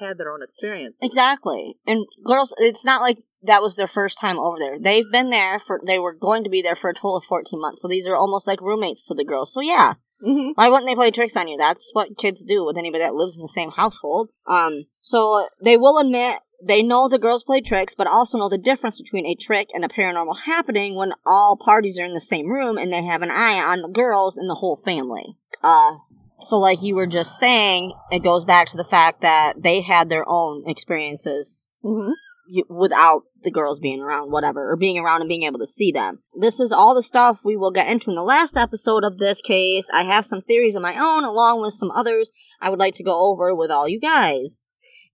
had 0.00 0.18
their 0.18 0.32
own 0.32 0.42
experience. 0.42 0.98
Exactly. 1.02 1.74
And 1.86 2.06
girls, 2.24 2.54
it's 2.58 2.84
not 2.84 3.02
like 3.02 3.18
that 3.42 3.62
was 3.62 3.76
their 3.76 3.86
first 3.86 4.18
time 4.18 4.38
over 4.38 4.58
there. 4.58 4.78
They've 4.78 5.10
been 5.10 5.30
there 5.30 5.58
for, 5.58 5.80
they 5.84 5.98
were 5.98 6.14
going 6.14 6.44
to 6.44 6.50
be 6.50 6.62
there 6.62 6.74
for 6.74 6.90
a 6.90 6.94
total 6.94 7.16
of 7.16 7.24
14 7.24 7.60
months. 7.60 7.82
So 7.82 7.88
these 7.88 8.06
are 8.06 8.16
almost 8.16 8.46
like 8.46 8.60
roommates 8.60 9.06
to 9.06 9.14
the 9.14 9.24
girls. 9.24 9.52
So 9.52 9.60
yeah, 9.60 9.94
hmm 10.24 10.50
why 10.54 10.68
wouldn't 10.68 10.88
they 10.88 10.94
play 10.94 11.10
tricks 11.10 11.36
on 11.36 11.48
you? 11.48 11.56
That's 11.56 11.90
what 11.92 12.18
kids 12.18 12.44
do 12.44 12.64
with 12.64 12.76
anybody 12.76 13.04
that 13.04 13.14
lives 13.14 13.36
in 13.36 13.42
the 13.42 13.48
same 13.48 13.70
household. 13.70 14.30
Um, 14.46 14.86
so 15.00 15.48
they 15.62 15.76
will 15.76 15.98
admit 15.98 16.38
they 16.60 16.82
know 16.82 17.08
the 17.08 17.20
girls 17.20 17.44
play 17.44 17.60
tricks, 17.60 17.94
but 17.94 18.08
also 18.08 18.36
know 18.36 18.48
the 18.48 18.58
difference 18.58 19.00
between 19.00 19.26
a 19.26 19.36
trick 19.36 19.68
and 19.72 19.84
a 19.84 19.88
paranormal 19.88 20.40
happening 20.40 20.96
when 20.96 21.12
all 21.24 21.56
parties 21.56 21.98
are 21.98 22.04
in 22.04 22.14
the 22.14 22.20
same 22.20 22.48
room 22.48 22.76
and 22.76 22.92
they 22.92 23.04
have 23.04 23.22
an 23.22 23.30
eye 23.30 23.60
on 23.60 23.82
the 23.82 23.88
girls 23.88 24.36
and 24.36 24.50
the 24.50 24.56
whole 24.56 24.76
family. 24.76 25.36
Uh, 25.62 25.98
so 26.40 26.58
like 26.58 26.82
you 26.82 26.94
were 26.94 27.06
just 27.06 27.38
saying, 27.38 27.92
it 28.10 28.22
goes 28.22 28.44
back 28.44 28.68
to 28.68 28.76
the 28.76 28.84
fact 28.84 29.20
that 29.22 29.54
they 29.62 29.80
had 29.80 30.08
their 30.08 30.24
own 30.26 30.64
experiences 30.66 31.68
hmm 31.82 32.10
y- 32.50 32.62
without 32.68 33.22
the 33.42 33.50
girls 33.50 33.78
being 33.78 34.00
around, 34.00 34.30
whatever, 34.32 34.70
or 34.70 34.76
being 34.76 34.98
around 34.98 35.20
and 35.20 35.28
being 35.28 35.44
able 35.44 35.58
to 35.58 35.66
see 35.66 35.92
them. 35.92 36.20
This 36.38 36.58
is 36.60 36.72
all 36.72 36.94
the 36.94 37.02
stuff 37.02 37.40
we 37.44 37.56
will 37.56 37.70
get 37.70 37.88
into 37.88 38.10
in 38.10 38.16
the 38.16 38.22
last 38.22 38.56
episode 38.56 39.04
of 39.04 39.18
this 39.18 39.40
case. 39.40 39.88
I 39.92 40.02
have 40.04 40.24
some 40.24 40.40
theories 40.40 40.74
of 40.74 40.82
my 40.82 40.96
own, 40.98 41.24
along 41.24 41.60
with 41.60 41.74
some 41.74 41.90
others 41.92 42.30
I 42.60 42.70
would 42.70 42.78
like 42.78 42.94
to 42.96 43.04
go 43.04 43.30
over 43.30 43.54
with 43.54 43.70
all 43.70 43.88
you 43.88 44.00
guys 44.00 44.70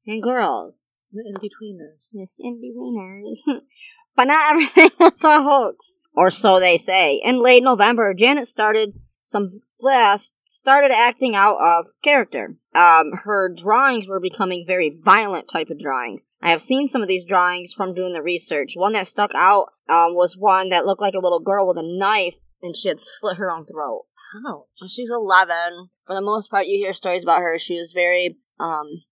and 0.07 0.23
girls. 0.23 0.93
The 1.13 1.23
in 1.27 1.35
betweeners. 1.35 2.09
Yes, 2.13 2.35
in 2.39 2.61
betweeners. 2.61 3.61
But 4.17 4.29
not 4.29 4.53
everything 4.53 4.91
was 5.01 5.25
a 5.25 5.43
hoax. 5.43 5.99
Or 6.15 6.31
so 6.31 6.61
they 6.61 6.77
say. 6.77 7.21
In 7.25 7.43
late 7.43 7.65
November, 7.65 8.15
Janet 8.15 8.47
started 8.47 8.93
some 9.25 9.49
last 9.81 10.35
started 10.47 10.93
acting 10.93 11.35
out 11.35 11.57
of 11.57 11.87
character. 12.05 12.57
Um, 12.75 13.13
her 13.25 13.49
drawings 13.49 14.07
were 14.07 14.21
becoming 14.21 14.65
very 14.67 14.95
violent 15.03 15.49
type 15.49 15.71
of 15.71 15.79
drawings. 15.79 16.27
I 16.43 16.51
have 16.51 16.61
seen 16.61 16.87
some 16.87 17.01
of 17.01 17.09
these 17.09 17.25
drawings 17.25 17.73
from 17.73 17.95
doing 17.95 18.13
the 18.13 18.23
research. 18.23 18.75
One 18.77 18.93
that 18.93 19.07
stuck 19.07 19.31
out 19.35 19.69
um, 19.89 20.15
was 20.15 20.37
one 20.37 20.69
that 20.69 20.85
looked 20.85 21.01
like 21.01 21.15
a 21.15 21.21
little 21.21 21.41
girl 21.41 21.67
with 21.67 21.79
a 21.79 21.83
knife, 21.83 22.37
and 22.63 22.77
she 22.77 22.89
had 22.89 23.01
slit 23.01 23.39
her 23.39 23.51
own 23.51 23.65
throat. 23.65 24.05
Ouch. 24.47 24.91
She's 24.91 25.11
11. 25.11 25.89
For 26.05 26.15
the 26.15 26.21
most 26.21 26.51
part, 26.51 26.67
you 26.67 26.77
hear 26.77 26.93
stories 26.93 27.23
about 27.23 27.41
her. 27.41 27.59
She 27.59 27.79
was 27.79 27.93
very 27.93 28.37
um, 28.61 29.05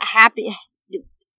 happy. 0.00 0.56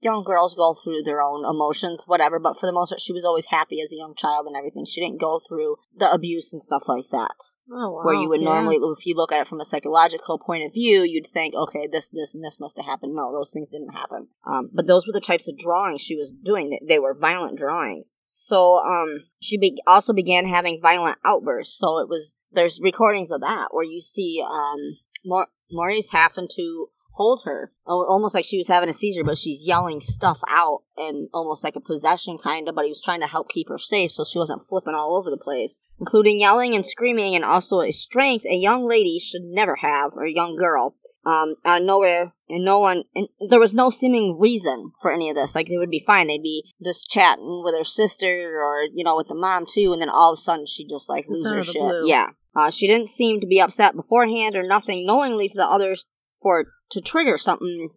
Young 0.01 0.23
girls 0.23 0.55
go 0.55 0.73
through 0.73 1.03
their 1.03 1.21
own 1.21 1.45
emotions, 1.45 2.03
whatever, 2.07 2.39
but 2.39 2.59
for 2.59 2.65
the 2.65 2.71
most 2.71 2.89
part, 2.89 2.99
she 2.99 3.13
was 3.13 3.23
always 3.23 3.45
happy 3.45 3.81
as 3.81 3.93
a 3.93 3.97
young 3.97 4.15
child 4.15 4.47
and 4.47 4.55
everything. 4.55 4.83
She 4.85 4.99
didn't 4.99 5.21
go 5.21 5.39
through 5.47 5.75
the 5.95 6.11
abuse 6.11 6.51
and 6.51 6.63
stuff 6.63 6.83
like 6.87 7.09
that. 7.11 7.35
Oh, 7.71 7.91
wow. 7.91 8.01
Where 8.03 8.15
you 8.15 8.27
would 8.27 8.41
yeah. 8.41 8.49
normally, 8.49 8.77
if 8.81 9.05
you 9.05 9.15
look 9.15 9.31
at 9.31 9.41
it 9.41 9.47
from 9.47 9.61
a 9.61 9.65
psychological 9.65 10.39
point 10.39 10.65
of 10.65 10.73
view, 10.73 11.03
you'd 11.03 11.27
think, 11.27 11.53
okay, 11.53 11.87
this, 11.89 12.09
this, 12.09 12.33
and 12.33 12.43
this 12.43 12.59
must 12.59 12.77
have 12.77 12.85
happened. 12.85 13.13
No, 13.13 13.31
those 13.31 13.53
things 13.53 13.71
didn't 13.71 13.93
happen. 13.93 14.27
Um, 14.45 14.71
but 14.73 14.87
those 14.87 15.05
were 15.05 15.13
the 15.13 15.21
types 15.21 15.47
of 15.47 15.57
drawings 15.57 16.01
she 16.01 16.15
was 16.15 16.31
doing. 16.31 16.79
They 16.87 16.99
were 16.99 17.13
violent 17.13 17.57
drawings. 17.57 18.11
So, 18.25 18.77
um, 18.77 19.25
she 19.39 19.57
be- 19.57 19.81
also 19.85 20.13
began 20.13 20.47
having 20.47 20.79
violent 20.81 21.19
outbursts. 21.23 21.77
So 21.77 21.99
it 21.99 22.09
was, 22.09 22.37
there's 22.51 22.79
recordings 22.81 23.31
of 23.31 23.41
that 23.41 23.67
where 23.71 23.85
you 23.85 24.01
see, 24.01 24.43
um, 24.43 24.97
Maur- 25.23 25.47
Maurice 25.71 26.11
having 26.11 26.47
to 26.55 26.87
hold 27.21 27.43
her, 27.45 27.71
almost 27.85 28.33
like 28.33 28.45
she 28.45 28.57
was 28.57 28.67
having 28.67 28.89
a 28.89 28.93
seizure, 28.93 29.23
but 29.23 29.37
she's 29.37 29.67
yelling 29.67 30.01
stuff 30.01 30.41
out 30.47 30.81
and 30.97 31.29
almost 31.33 31.63
like 31.63 31.75
a 31.75 31.79
possession 31.79 32.37
kind 32.37 32.67
of, 32.67 32.73
but 32.73 32.85
he 32.85 32.89
was 32.89 33.01
trying 33.01 33.21
to 33.21 33.27
help 33.27 33.47
keep 33.49 33.69
her 33.69 33.77
safe 33.77 34.11
so 34.11 34.23
she 34.23 34.39
wasn't 34.39 34.65
flipping 34.67 34.95
all 34.95 35.15
over 35.15 35.29
the 35.29 35.37
place, 35.37 35.77
including 35.99 36.39
yelling 36.39 36.73
and 36.73 36.85
screaming 36.85 37.35
and 37.35 37.45
also 37.45 37.81
a 37.81 37.91
strength 37.91 38.43
a 38.45 38.55
young 38.55 38.87
lady 38.87 39.19
should 39.19 39.43
never 39.43 39.75
have, 39.75 40.13
or 40.15 40.25
a 40.25 40.33
young 40.33 40.55
girl. 40.55 40.95
Um, 41.23 41.53
out 41.63 41.81
of 41.81 41.85
nowhere, 41.85 42.33
and 42.49 42.65
no 42.65 42.79
one, 42.79 43.03
and 43.13 43.27
there 43.47 43.59
was 43.59 43.75
no 43.75 43.91
seeming 43.91 44.39
reason 44.39 44.91
for 45.03 45.11
any 45.11 45.29
of 45.29 45.35
this. 45.35 45.53
Like, 45.53 45.69
it 45.69 45.77
would 45.77 45.91
be 45.91 46.03
fine. 46.03 46.25
They'd 46.25 46.41
be 46.41 46.73
just 46.83 47.11
chatting 47.11 47.61
with 47.63 47.75
her 47.77 47.83
sister 47.83 48.59
or, 48.59 48.85
you 48.91 49.03
know, 49.03 49.15
with 49.15 49.27
the 49.27 49.35
mom 49.35 49.67
too, 49.71 49.93
and 49.93 50.01
then 50.01 50.09
all 50.09 50.31
of 50.31 50.37
a 50.37 50.41
sudden 50.41 50.65
she'd 50.65 50.89
just, 50.89 51.09
like, 51.09 51.27
Just 51.27 51.43
lose 51.43 51.53
her 51.53 51.63
shit. 51.63 51.75
blue. 51.75 52.07
Yeah. 52.07 52.29
Uh, 52.55 52.71
she 52.71 52.87
didn't 52.87 53.09
seem 53.09 53.39
to 53.39 53.45
be 53.45 53.61
upset 53.61 53.95
beforehand 53.95 54.55
or 54.55 54.63
nothing 54.63 55.05
knowingly 55.05 55.47
to 55.47 55.57
the 55.57 55.65
others 55.65 56.07
for 56.41 56.65
to 56.91 57.01
trigger 57.01 57.37
something 57.37 57.89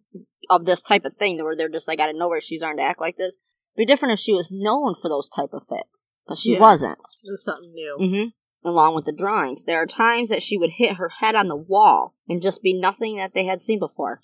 of 0.51 0.65
this 0.67 0.83
type 0.83 1.05
of 1.05 1.15
thing 1.15 1.43
where 1.43 1.57
they're 1.57 1.69
just 1.69 1.89
like 1.89 2.01
out 2.01 2.11
of 2.11 2.17
nowhere 2.17 2.41
she's 2.41 2.61
starting 2.61 2.79
to 2.79 2.85
act 2.85 3.01
like 3.01 3.17
this. 3.17 3.37
It'd 3.77 3.87
be 3.89 3.93
different 3.93 4.13
if 4.13 4.21
she 4.21 4.33
was 4.35 4.51
known 4.53 4.95
for 4.95 5.09
those 5.09 5.29
type 5.29 5.51
of 5.53 5.67
fits, 5.67 6.13
but 6.29 6.39
she 6.39 6.53
Yeah. 6.55 6.61
wasn't. 6.61 6.99
It 7.23 7.31
was 7.31 7.45
something 7.45 7.73
new. 7.73 7.97
hmm 7.99 8.29
Along 8.67 8.95
with 8.95 9.05
the 9.05 9.13
drawings, 9.13 9.65
there 9.67 9.83
are 9.83 9.87
times 9.87 10.31
that 10.31 10.43
she 10.43 10.57
would 10.57 10.71
hit 10.71 10.95
her 10.97 11.11
head 11.21 11.35
on 11.35 11.49
the 11.49 11.57
wall 11.57 12.15
and 12.29 12.41
just 12.41 12.63
be 12.63 12.73
nothing 12.73 13.17
that 13.17 13.35
they 13.35 13.45
had 13.45 13.61
seen 13.61 13.79
before, 13.79 14.21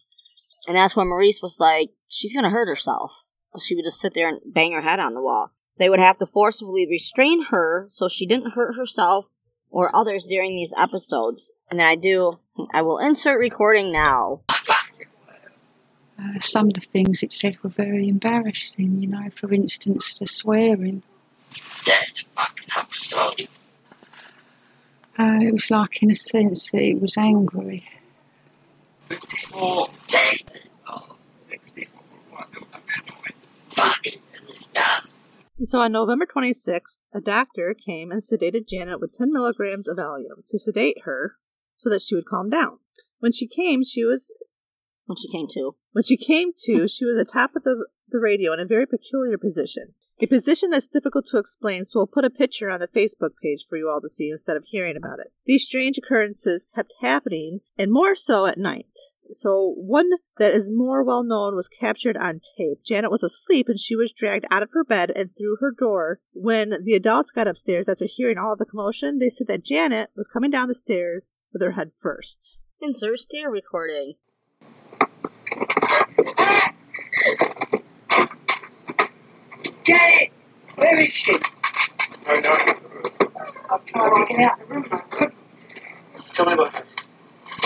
and 0.66 0.76
that's 0.76 0.96
when 0.96 1.08
Maurice 1.08 1.42
was 1.42 1.60
like, 1.60 1.90
"She's 2.08 2.32
gonna 2.34 2.48
hurt 2.50 2.68
herself." 2.68 3.22
But 3.52 3.60
she 3.62 3.74
would 3.74 3.84
just 3.84 4.00
sit 4.00 4.14
there 4.14 4.28
and 4.28 4.40
bang 4.46 4.72
her 4.72 4.80
head 4.82 5.00
on 5.00 5.12
the 5.14 5.20
wall. 5.20 5.50
They 5.76 5.90
would 5.90 5.98
have 5.98 6.16
to 6.18 6.26
forcibly 6.26 6.86
restrain 6.88 7.46
her 7.50 7.86
so 7.90 8.08
she 8.08 8.24
didn't 8.26 8.52
hurt 8.52 8.76
herself 8.76 9.26
or 9.70 9.94
others 9.94 10.24
during 10.24 10.50
these 10.54 10.72
episodes. 10.76 11.52
And 11.70 11.78
then 11.80 11.86
I 11.86 11.96
do, 11.96 12.38
I 12.72 12.82
will 12.82 12.98
insert 12.98 13.38
recording 13.38 13.92
now. 13.92 14.40
Uh, 16.18 16.38
some 16.38 16.68
of 16.68 16.74
the 16.74 16.80
things 16.80 17.22
it 17.22 17.32
said 17.32 17.62
were 17.62 17.70
very 17.70 18.08
embarrassing, 18.08 18.98
you 18.98 19.08
know, 19.08 19.28
for 19.34 19.52
instance, 19.52 20.18
the 20.18 20.26
swearing. 20.26 21.02
That's 21.86 22.24
fucked 22.36 22.70
up 22.76 22.92
story. 22.92 23.48
Uh, 25.18 25.38
it 25.40 25.52
was 25.52 25.70
like, 25.70 26.02
in 26.02 26.10
a 26.10 26.14
sense, 26.14 26.70
that 26.72 26.82
it 26.82 27.00
was 27.00 27.16
angry. 27.16 27.88
54 29.08 29.88
days. 30.08 30.40
Oh, 30.88 31.16
64. 31.48 32.02
What 32.30 32.52
do 32.52 32.60
I 32.72 32.76
mean? 32.76 33.34
Fucking 33.70 34.20
is 34.48 34.66
done. 34.72 35.02
So 35.62 35.80
on 35.80 35.92
November 35.92 36.26
26th, 36.26 36.98
a 37.12 37.20
doctor 37.20 37.74
came 37.74 38.10
and 38.10 38.22
sedated 38.22 38.68
Janet 38.68 39.00
with 39.00 39.12
10 39.12 39.32
milligrams 39.32 39.88
of 39.88 39.96
Valium 39.96 40.44
to 40.48 40.58
sedate 40.58 41.02
her 41.04 41.36
so 41.80 41.88
that 41.88 42.02
she 42.02 42.14
would 42.14 42.26
calm 42.26 42.50
down. 42.50 42.76
When 43.20 43.32
she 43.32 43.46
came, 43.46 43.82
she 43.84 44.04
was 44.04 44.30
When 45.06 45.16
she 45.16 45.32
came 45.32 45.46
to. 45.54 45.76
when 45.92 46.04
she 46.04 46.18
came 46.18 46.52
to, 46.66 46.86
she 46.86 47.06
was 47.06 47.16
atop 47.16 47.56
of 47.56 47.62
the, 47.62 47.86
the 48.06 48.20
radio 48.20 48.52
in 48.52 48.60
a 48.60 48.66
very 48.66 48.86
peculiar 48.86 49.38
position. 49.38 49.94
A 50.22 50.26
position 50.26 50.68
that's 50.68 50.86
difficult 50.86 51.24
to 51.28 51.38
explain, 51.38 51.86
so 51.86 52.00
we'll 52.00 52.06
put 52.06 52.26
a 52.26 52.30
picture 52.30 52.68
on 52.68 52.78
the 52.78 52.86
Facebook 52.86 53.30
page 53.42 53.64
for 53.66 53.78
you 53.78 53.88
all 53.88 54.02
to 54.02 54.08
see 54.08 54.28
instead 54.28 54.54
of 54.54 54.64
hearing 54.66 54.94
about 54.94 55.18
it. 55.18 55.28
These 55.46 55.64
strange 55.64 55.96
occurrences 55.96 56.66
kept 56.74 56.92
happening, 57.00 57.60
and 57.78 57.90
more 57.90 58.14
so 58.14 58.44
at 58.44 58.58
night. 58.58 58.92
So, 59.32 59.72
one 59.78 60.10
that 60.36 60.52
is 60.52 60.70
more 60.70 61.02
well 61.02 61.24
known 61.24 61.54
was 61.54 61.68
captured 61.68 62.18
on 62.18 62.42
tape. 62.58 62.84
Janet 62.84 63.10
was 63.10 63.22
asleep 63.22 63.66
and 63.68 63.80
she 63.80 63.96
was 63.96 64.12
dragged 64.12 64.44
out 64.50 64.62
of 64.62 64.72
her 64.72 64.84
bed 64.84 65.10
and 65.14 65.30
through 65.34 65.56
her 65.60 65.72
door. 65.72 66.20
When 66.34 66.82
the 66.84 66.94
adults 66.94 67.30
got 67.30 67.48
upstairs 67.48 67.88
after 67.88 68.06
hearing 68.06 68.36
all 68.36 68.56
the 68.56 68.66
commotion, 68.66 69.18
they 69.18 69.30
said 69.30 69.46
that 69.46 69.64
Janet 69.64 70.10
was 70.16 70.28
coming 70.28 70.50
down 70.50 70.68
the 70.68 70.74
stairs 70.74 71.30
with 71.52 71.62
her 71.62 71.72
head 71.72 71.92
first. 71.96 72.58
Insert 72.82 73.20
stair 73.20 73.48
recording. 73.50 74.14
Janet, 79.90 80.30
where 80.76 81.00
is 81.00 81.08
she? 81.08 81.34
I 82.24 82.40
know. 82.40 82.56
I've 83.72 83.84
tried 83.86 84.10
to 84.10 84.24
get 84.28 84.40
out 84.40 84.62
of 84.62 84.68
the 84.68 84.74
room 84.74 84.86
I 84.92 84.98
couldn't. 84.98 85.34
Tell 86.32 86.46
me 86.46 86.54
what 86.54 86.70
happened. 86.70 87.04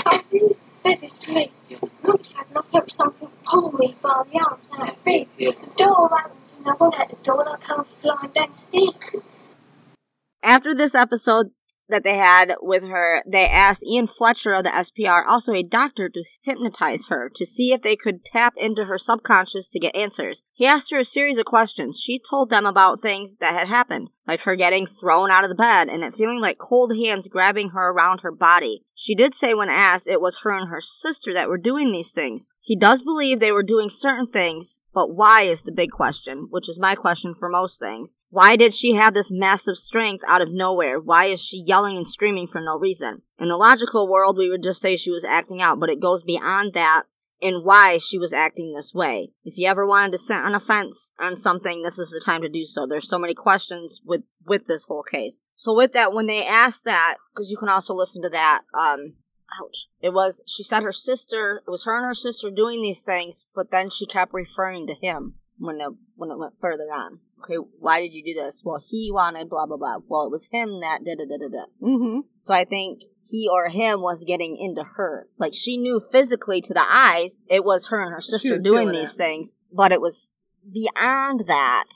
I 0.07 0.23
was 0.33 0.41
in 0.41 0.55
bed 0.83 1.05
asleep. 1.05 1.53
All 1.83 2.15
of 2.15 2.21
a 2.21 2.25
sudden, 2.25 2.57
I 2.57 2.63
felt 2.73 2.91
something 2.91 3.29
pull 3.45 3.73
me 3.73 3.95
by 4.01 4.23
the 4.33 4.39
arms 4.39 4.69
out 4.73 4.89
of 4.89 5.05
bed. 5.05 5.27
Yeah. 5.37 5.51
The 5.51 5.67
door 5.77 6.15
opened, 6.15 6.33
and 6.61 6.67
I 6.67 6.73
went 6.81 6.99
out 6.99 7.11
the 7.11 7.17
door, 7.17 7.41
and 7.41 7.49
I 7.51 7.57
come 7.59 7.85
flying 8.01 8.31
downstairs. 8.35 9.23
After 10.43 10.75
this 10.75 10.95
episode 10.95 11.51
that 11.89 12.05
they 12.05 12.17
had 12.17 12.55
with 12.61 12.85
her, 12.85 13.23
they 13.27 13.47
asked 13.47 13.85
Ian 13.87 14.07
Fletcher 14.07 14.55
of 14.55 14.65
the 14.65 14.71
SPR, 14.71 15.25
also 15.27 15.53
a 15.53 15.63
doctor, 15.63 16.09
to 16.09 16.25
hypnotize 16.43 17.09
her 17.09 17.31
to 17.35 17.47
see 17.47 17.73
if 17.73 17.83
they 17.83 17.97
could 17.97 18.25
tap 18.25 18.55
into 18.57 18.87
her 18.87 18.99
subconscious 18.99 19.69
to 19.69 19.79
get 19.79 19.95
answers. 19.95 20.43
He 20.53 20.67
asked 20.67 20.91
her 20.91 20.99
a 20.99 21.05
series 21.05 21.39
of 21.39 21.45
questions. 21.45 22.01
She 22.01 22.19
told 22.19 22.51
them 22.51 22.67
about 22.67 23.01
things 23.01 23.37
that 23.41 23.55
had 23.55 23.69
happened, 23.69 24.11
like 24.27 24.41
her 24.41 24.57
getting 24.57 24.87
thrown 24.87 25.31
out 25.31 25.45
of 25.45 25.51
the 25.51 25.55
bed 25.55 25.89
and 25.89 26.03
it 26.03 26.15
feeling 26.15 26.41
like 26.41 26.59
cold 26.59 26.97
hands 26.97 27.29
grabbing 27.29 27.71
her 27.71 27.91
around 27.91 28.21
her 28.21 28.33
body. 28.33 28.83
She 28.95 29.15
did 29.15 29.35
say 29.35 29.55
when 29.55 29.69
asked 29.69 30.09
it 30.09 30.21
was 30.21 30.41
her 30.41 30.57
and 30.57 30.69
her 30.69 30.81
sister 30.81 31.35
that 31.35 31.49
were 31.49 31.59
doing 31.59 31.93
these 31.93 32.13
things. 32.13 32.49
He 32.61 32.77
does 32.77 33.03
believe 33.03 33.41
they 33.41 33.53
were 33.53 33.63
doing 33.63 33.89
certain 33.89 34.27
things, 34.27 34.79
but 34.93 35.15
why 35.15 35.43
is 35.43 35.63
the 35.63 35.73
big 35.73 35.91
question, 35.91 36.47
which 36.51 36.69
is 36.69 36.79
my 36.79 36.95
question 36.95 37.35
for 37.35 37.49
most 37.49 37.79
things. 37.79 38.17
Why 38.31 38.57
did 38.57 38.73
she 38.73 38.95
have 38.95 39.15
this 39.15 39.31
massive 39.33 39.77
strength 39.77 40.23
out 40.27 40.43
of 40.43 40.53
nowhere? 40.53 41.01
Why 41.01 41.27
is 41.27 41.43
she 41.43 41.63
yelling 41.67 41.97
and 41.97 42.09
screaming 42.09 42.47
for 42.47 42.61
no 42.61 42.79
reason? 42.79 43.23
In 43.39 43.49
the 43.49 43.57
logical 43.57 44.09
world, 44.09 44.39
we 44.39 44.49
would 44.49 44.63
just 44.63 44.81
say 44.81 44.97
she 44.97 45.11
was 45.11 45.25
acting 45.25 45.61
out, 45.61 45.81
but 45.81 45.91
it 45.91 46.01
goes 46.01 46.23
beyond 46.23 46.73
that 46.75 47.05
and 47.45 47.63
why 47.63 47.99
she 47.99 48.19
was 48.19 48.33
acting 48.33 48.73
this 48.73 48.95
way. 48.95 49.31
If 49.45 49.59
you 49.59 49.69
ever 49.69 49.87
wanted 49.87 50.13
to 50.13 50.19
sit 50.19 50.39
on 50.39 50.55
a 50.55 50.61
fence 50.61 51.13
on 51.21 51.37
something, 51.37 51.83
this 51.83 51.99
is 51.99 52.11
the 52.11 52.23
time 52.25 52.41
to 52.41 52.49
do 52.49 52.65
so. 52.65 52.87
There's 52.87 53.09
so 53.09 53.19
many 53.19 53.35
questions 53.35 54.01
with 54.05 54.23
with 54.47 54.65
this 54.67 54.85
whole 54.85 55.03
case. 55.03 55.43
So 55.55 55.75
with 55.75 55.93
that, 55.93 56.13
when 56.13 56.27
they 56.27 56.45
asked 56.45 56.85
that, 56.85 57.17
because 57.33 57.51
you 57.51 57.57
can 57.57 57.69
also 57.69 57.95
listen 57.95 58.23
to 58.23 58.29
that, 58.31 58.63
um, 58.79 59.15
ouch. 59.63 59.89
It 60.01 60.15
was 60.15 60.43
she 60.47 60.65
said 60.65 60.83
her 60.83 60.93
sister. 60.93 61.63
It 61.67 61.71
was 61.71 61.85
her 61.85 61.97
and 61.97 62.07
her 62.07 62.15
sister 62.15 62.51
doing 62.51 62.81
these 62.81 63.03
things, 63.03 63.47
but 63.55 63.71
then 63.71 63.91
she 63.91 64.07
kept 64.07 64.33
referring 64.33 64.87
to 64.87 64.95
him 64.95 65.35
when 65.59 65.81
it 65.81 65.89
when 66.17 66.31
it 66.31 66.39
went 66.39 66.55
further 66.61 66.85
on. 66.85 67.19
Okay, 67.41 67.57
why 67.79 68.01
did 68.01 68.15
you 68.15 68.23
do 68.25 68.35
this? 68.35 68.63
Well, 68.65 68.81
he 68.83 69.11
wanted 69.13 69.49
blah 69.49 69.67
blah 69.67 69.77
blah. 69.77 69.97
Well, 70.07 70.27
it 70.27 70.31
was 70.31 70.49
him 70.51 70.81
that 70.81 71.05
did 71.05 71.19
da 71.19 71.25
da 71.25 71.37
da 71.37 71.49
da. 71.49 71.65
Mm-hmm. 71.83 72.21
So 72.39 72.55
I 72.55 72.65
think 72.65 73.03
he 73.23 73.49
or 73.51 73.69
him 73.69 74.01
was 74.01 74.25
getting 74.25 74.57
into 74.57 74.85
her. 74.97 75.29
Like 75.39 75.55
she 75.55 75.77
knew 75.77 76.01
physically 76.01 76.61
to 76.63 76.75
the 76.75 76.85
eyes 76.89 77.41
it 77.49 77.65
was 77.65 77.89
her 77.89 78.01
and 78.01 78.13
her 78.13 78.21
sister 78.21 78.59
doing, 78.59 78.89
doing 78.89 78.93
these 78.93 79.15
it. 79.15 79.19
things, 79.19 79.55
but 79.73 79.93
it 79.93 80.01
was 80.01 80.31
beyond 80.73 81.47
that. 81.47 81.89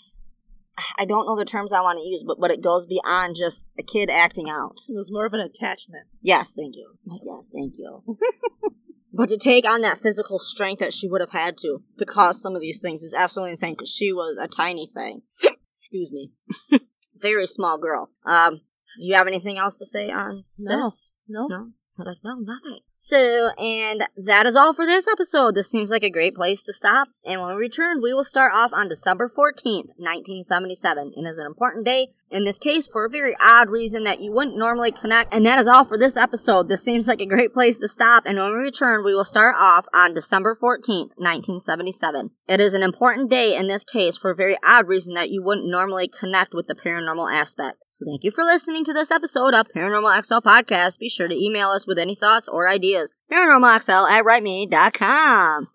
I 0.97 1.05
don't 1.05 1.27
know 1.27 1.37
the 1.37 1.45
terms 1.45 1.73
I 1.73 1.81
want 1.81 1.99
to 1.99 2.05
use, 2.05 2.23
but 2.23 2.39
but 2.39 2.51
it 2.51 2.63
goes 2.63 2.87
beyond 2.87 3.37
just 3.37 3.65
a 3.79 3.83
kid 3.83 4.11
acting 4.11 4.49
out. 4.49 4.83
It 4.89 4.95
was 4.95 5.11
more 5.11 5.27
of 5.27 5.33
an 5.33 5.41
attachment. 5.41 6.07
Yes, 6.23 6.55
thank 6.55 6.77
you. 6.77 6.99
Yes, 7.25 7.49
thank 7.53 7.75
you. 7.79 8.03
but 9.19 9.29
to 9.29 9.37
take 9.37 9.69
on 9.69 9.81
that 9.83 9.99
physical 9.99 10.39
strength 10.39 10.79
that 10.79 10.95
she 10.95 11.09
would 11.09 11.21
have 11.21 11.33
had 11.33 11.59
to 11.59 11.83
to 11.99 12.05
cause 12.07 12.41
some 12.41 12.55
of 12.55 12.61
these 12.63 12.81
things 12.81 13.03
is 13.03 13.13
absolutely 13.13 13.51
insane 13.51 13.75
because 13.75 13.91
she 13.91 14.13
was 14.13 14.39
a 14.41 14.47
tiny 14.49 14.87
thing. 14.87 15.23
Excuse 15.73 16.13
me. 16.13 16.31
Very 17.17 17.47
small 17.47 17.79
girl. 17.79 18.11
Um, 18.25 18.61
do 19.01 19.07
you 19.07 19.15
have 19.15 19.27
anything 19.27 19.59
else 19.59 19.79
to 19.81 19.87
say 19.87 20.11
on 20.11 20.45
No. 20.57 20.85
this? 20.85 21.13
No. 21.29 21.47
No. 21.49 21.71
Like, 21.99 22.19
no, 22.23 22.37
nothing. 22.37 22.81
So, 23.01 23.51
and 23.57 24.09
that 24.17 24.45
is 24.45 24.57
all 24.57 24.75
for 24.75 24.85
this 24.85 25.07
episode. 25.07 25.55
This 25.55 25.71
seems 25.71 25.93
like 25.93 26.03
a 26.03 26.11
great 26.11 26.35
place 26.35 26.63
to 26.63 26.73
stop. 26.73 27.07
And 27.25 27.41
when 27.41 27.51
we 27.51 27.55
return, 27.55 28.03
we 28.03 28.13
will 28.13 28.25
start 28.25 28.51
off 28.53 28.73
on 28.73 28.89
December 28.89 29.29
14th, 29.29 29.95
1977. 29.97 31.13
And 31.15 31.29
is 31.29 31.39
an 31.39 31.47
important 31.47 31.87
day 31.87 32.09
in 32.29 32.43
this 32.43 32.59
case 32.59 32.89
for 32.89 33.05
a 33.05 33.09
very 33.09 33.37
odd 33.41 33.71
reason 33.71 34.03
that 34.03 34.21
you 34.21 34.33
wouldn't 34.33 34.59
normally 34.59 34.91
connect. 34.91 35.33
And 35.33 35.47
that 35.47 35.61
is 35.61 35.69
all 35.69 35.85
for 35.85 35.97
this 35.97 36.17
episode. 36.17 36.69
This 36.69 36.83
seems 36.83 37.07
like 37.07 37.21
a 37.21 37.27
great 37.27 37.55
place 37.55 37.79
to 37.79 37.87
stop. 37.87 38.25
And 38.27 38.37
when 38.37 38.51
we 38.51 38.59
return, 38.59 39.05
we 39.05 39.15
will 39.15 39.25
start 39.25 39.55
off 39.57 39.87
on 39.95 40.13
December 40.13 40.57
14th, 40.61 41.15
1977. 41.17 42.31
It 42.49 42.61
is 42.61 42.75
an 42.75 42.83
important 42.83 43.31
day 43.31 43.57
in 43.57 43.69
this 43.69 43.85
case 43.85 44.17
for 44.17 44.33
a 44.33 44.35
very 44.37 44.57
odd 44.67 44.89
reason 44.89 45.15
that 45.15 45.31
you 45.31 45.41
wouldn't 45.41 45.71
normally 45.71 46.09
connect 46.09 46.53
with 46.53 46.67
the 46.67 46.75
paranormal 46.75 47.33
aspect. 47.33 47.79
So 47.91 48.05
thank 48.05 48.25
you 48.25 48.33
for 48.33 48.43
listening 48.43 48.85
to 48.87 48.93
this 48.93 49.13
episode 49.13 49.55
of 49.55 49.69
Paranormal 49.75 50.25
XL 50.25 50.39
Podcast. 50.39 50.99
Be 50.99 51.09
sure 51.09 51.29
to 51.29 51.35
email 51.35 51.69
us 51.69 51.87
with 51.87 51.99
any 51.99 52.17
thoughts 52.17 52.49
or 52.49 52.69
ideas. 52.69 52.88
ParanormalXL 53.31 54.11
at 54.11 54.25
writeme.com. 54.25 55.69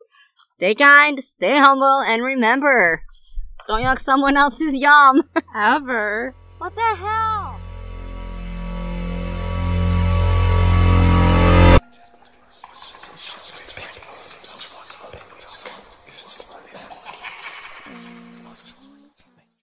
Stay 0.45 0.75
kind, 0.75 1.23
stay 1.23 1.57
humble, 1.57 2.01
and 2.01 2.23
remember, 2.23 3.03
don't 3.67 3.81
yuck 3.81 3.99
someone 3.99 4.37
else's 4.37 4.75
yum. 4.75 5.23
Ever. 5.55 6.35
What 6.57 6.75
the 6.75 6.81
hell? 6.81 7.52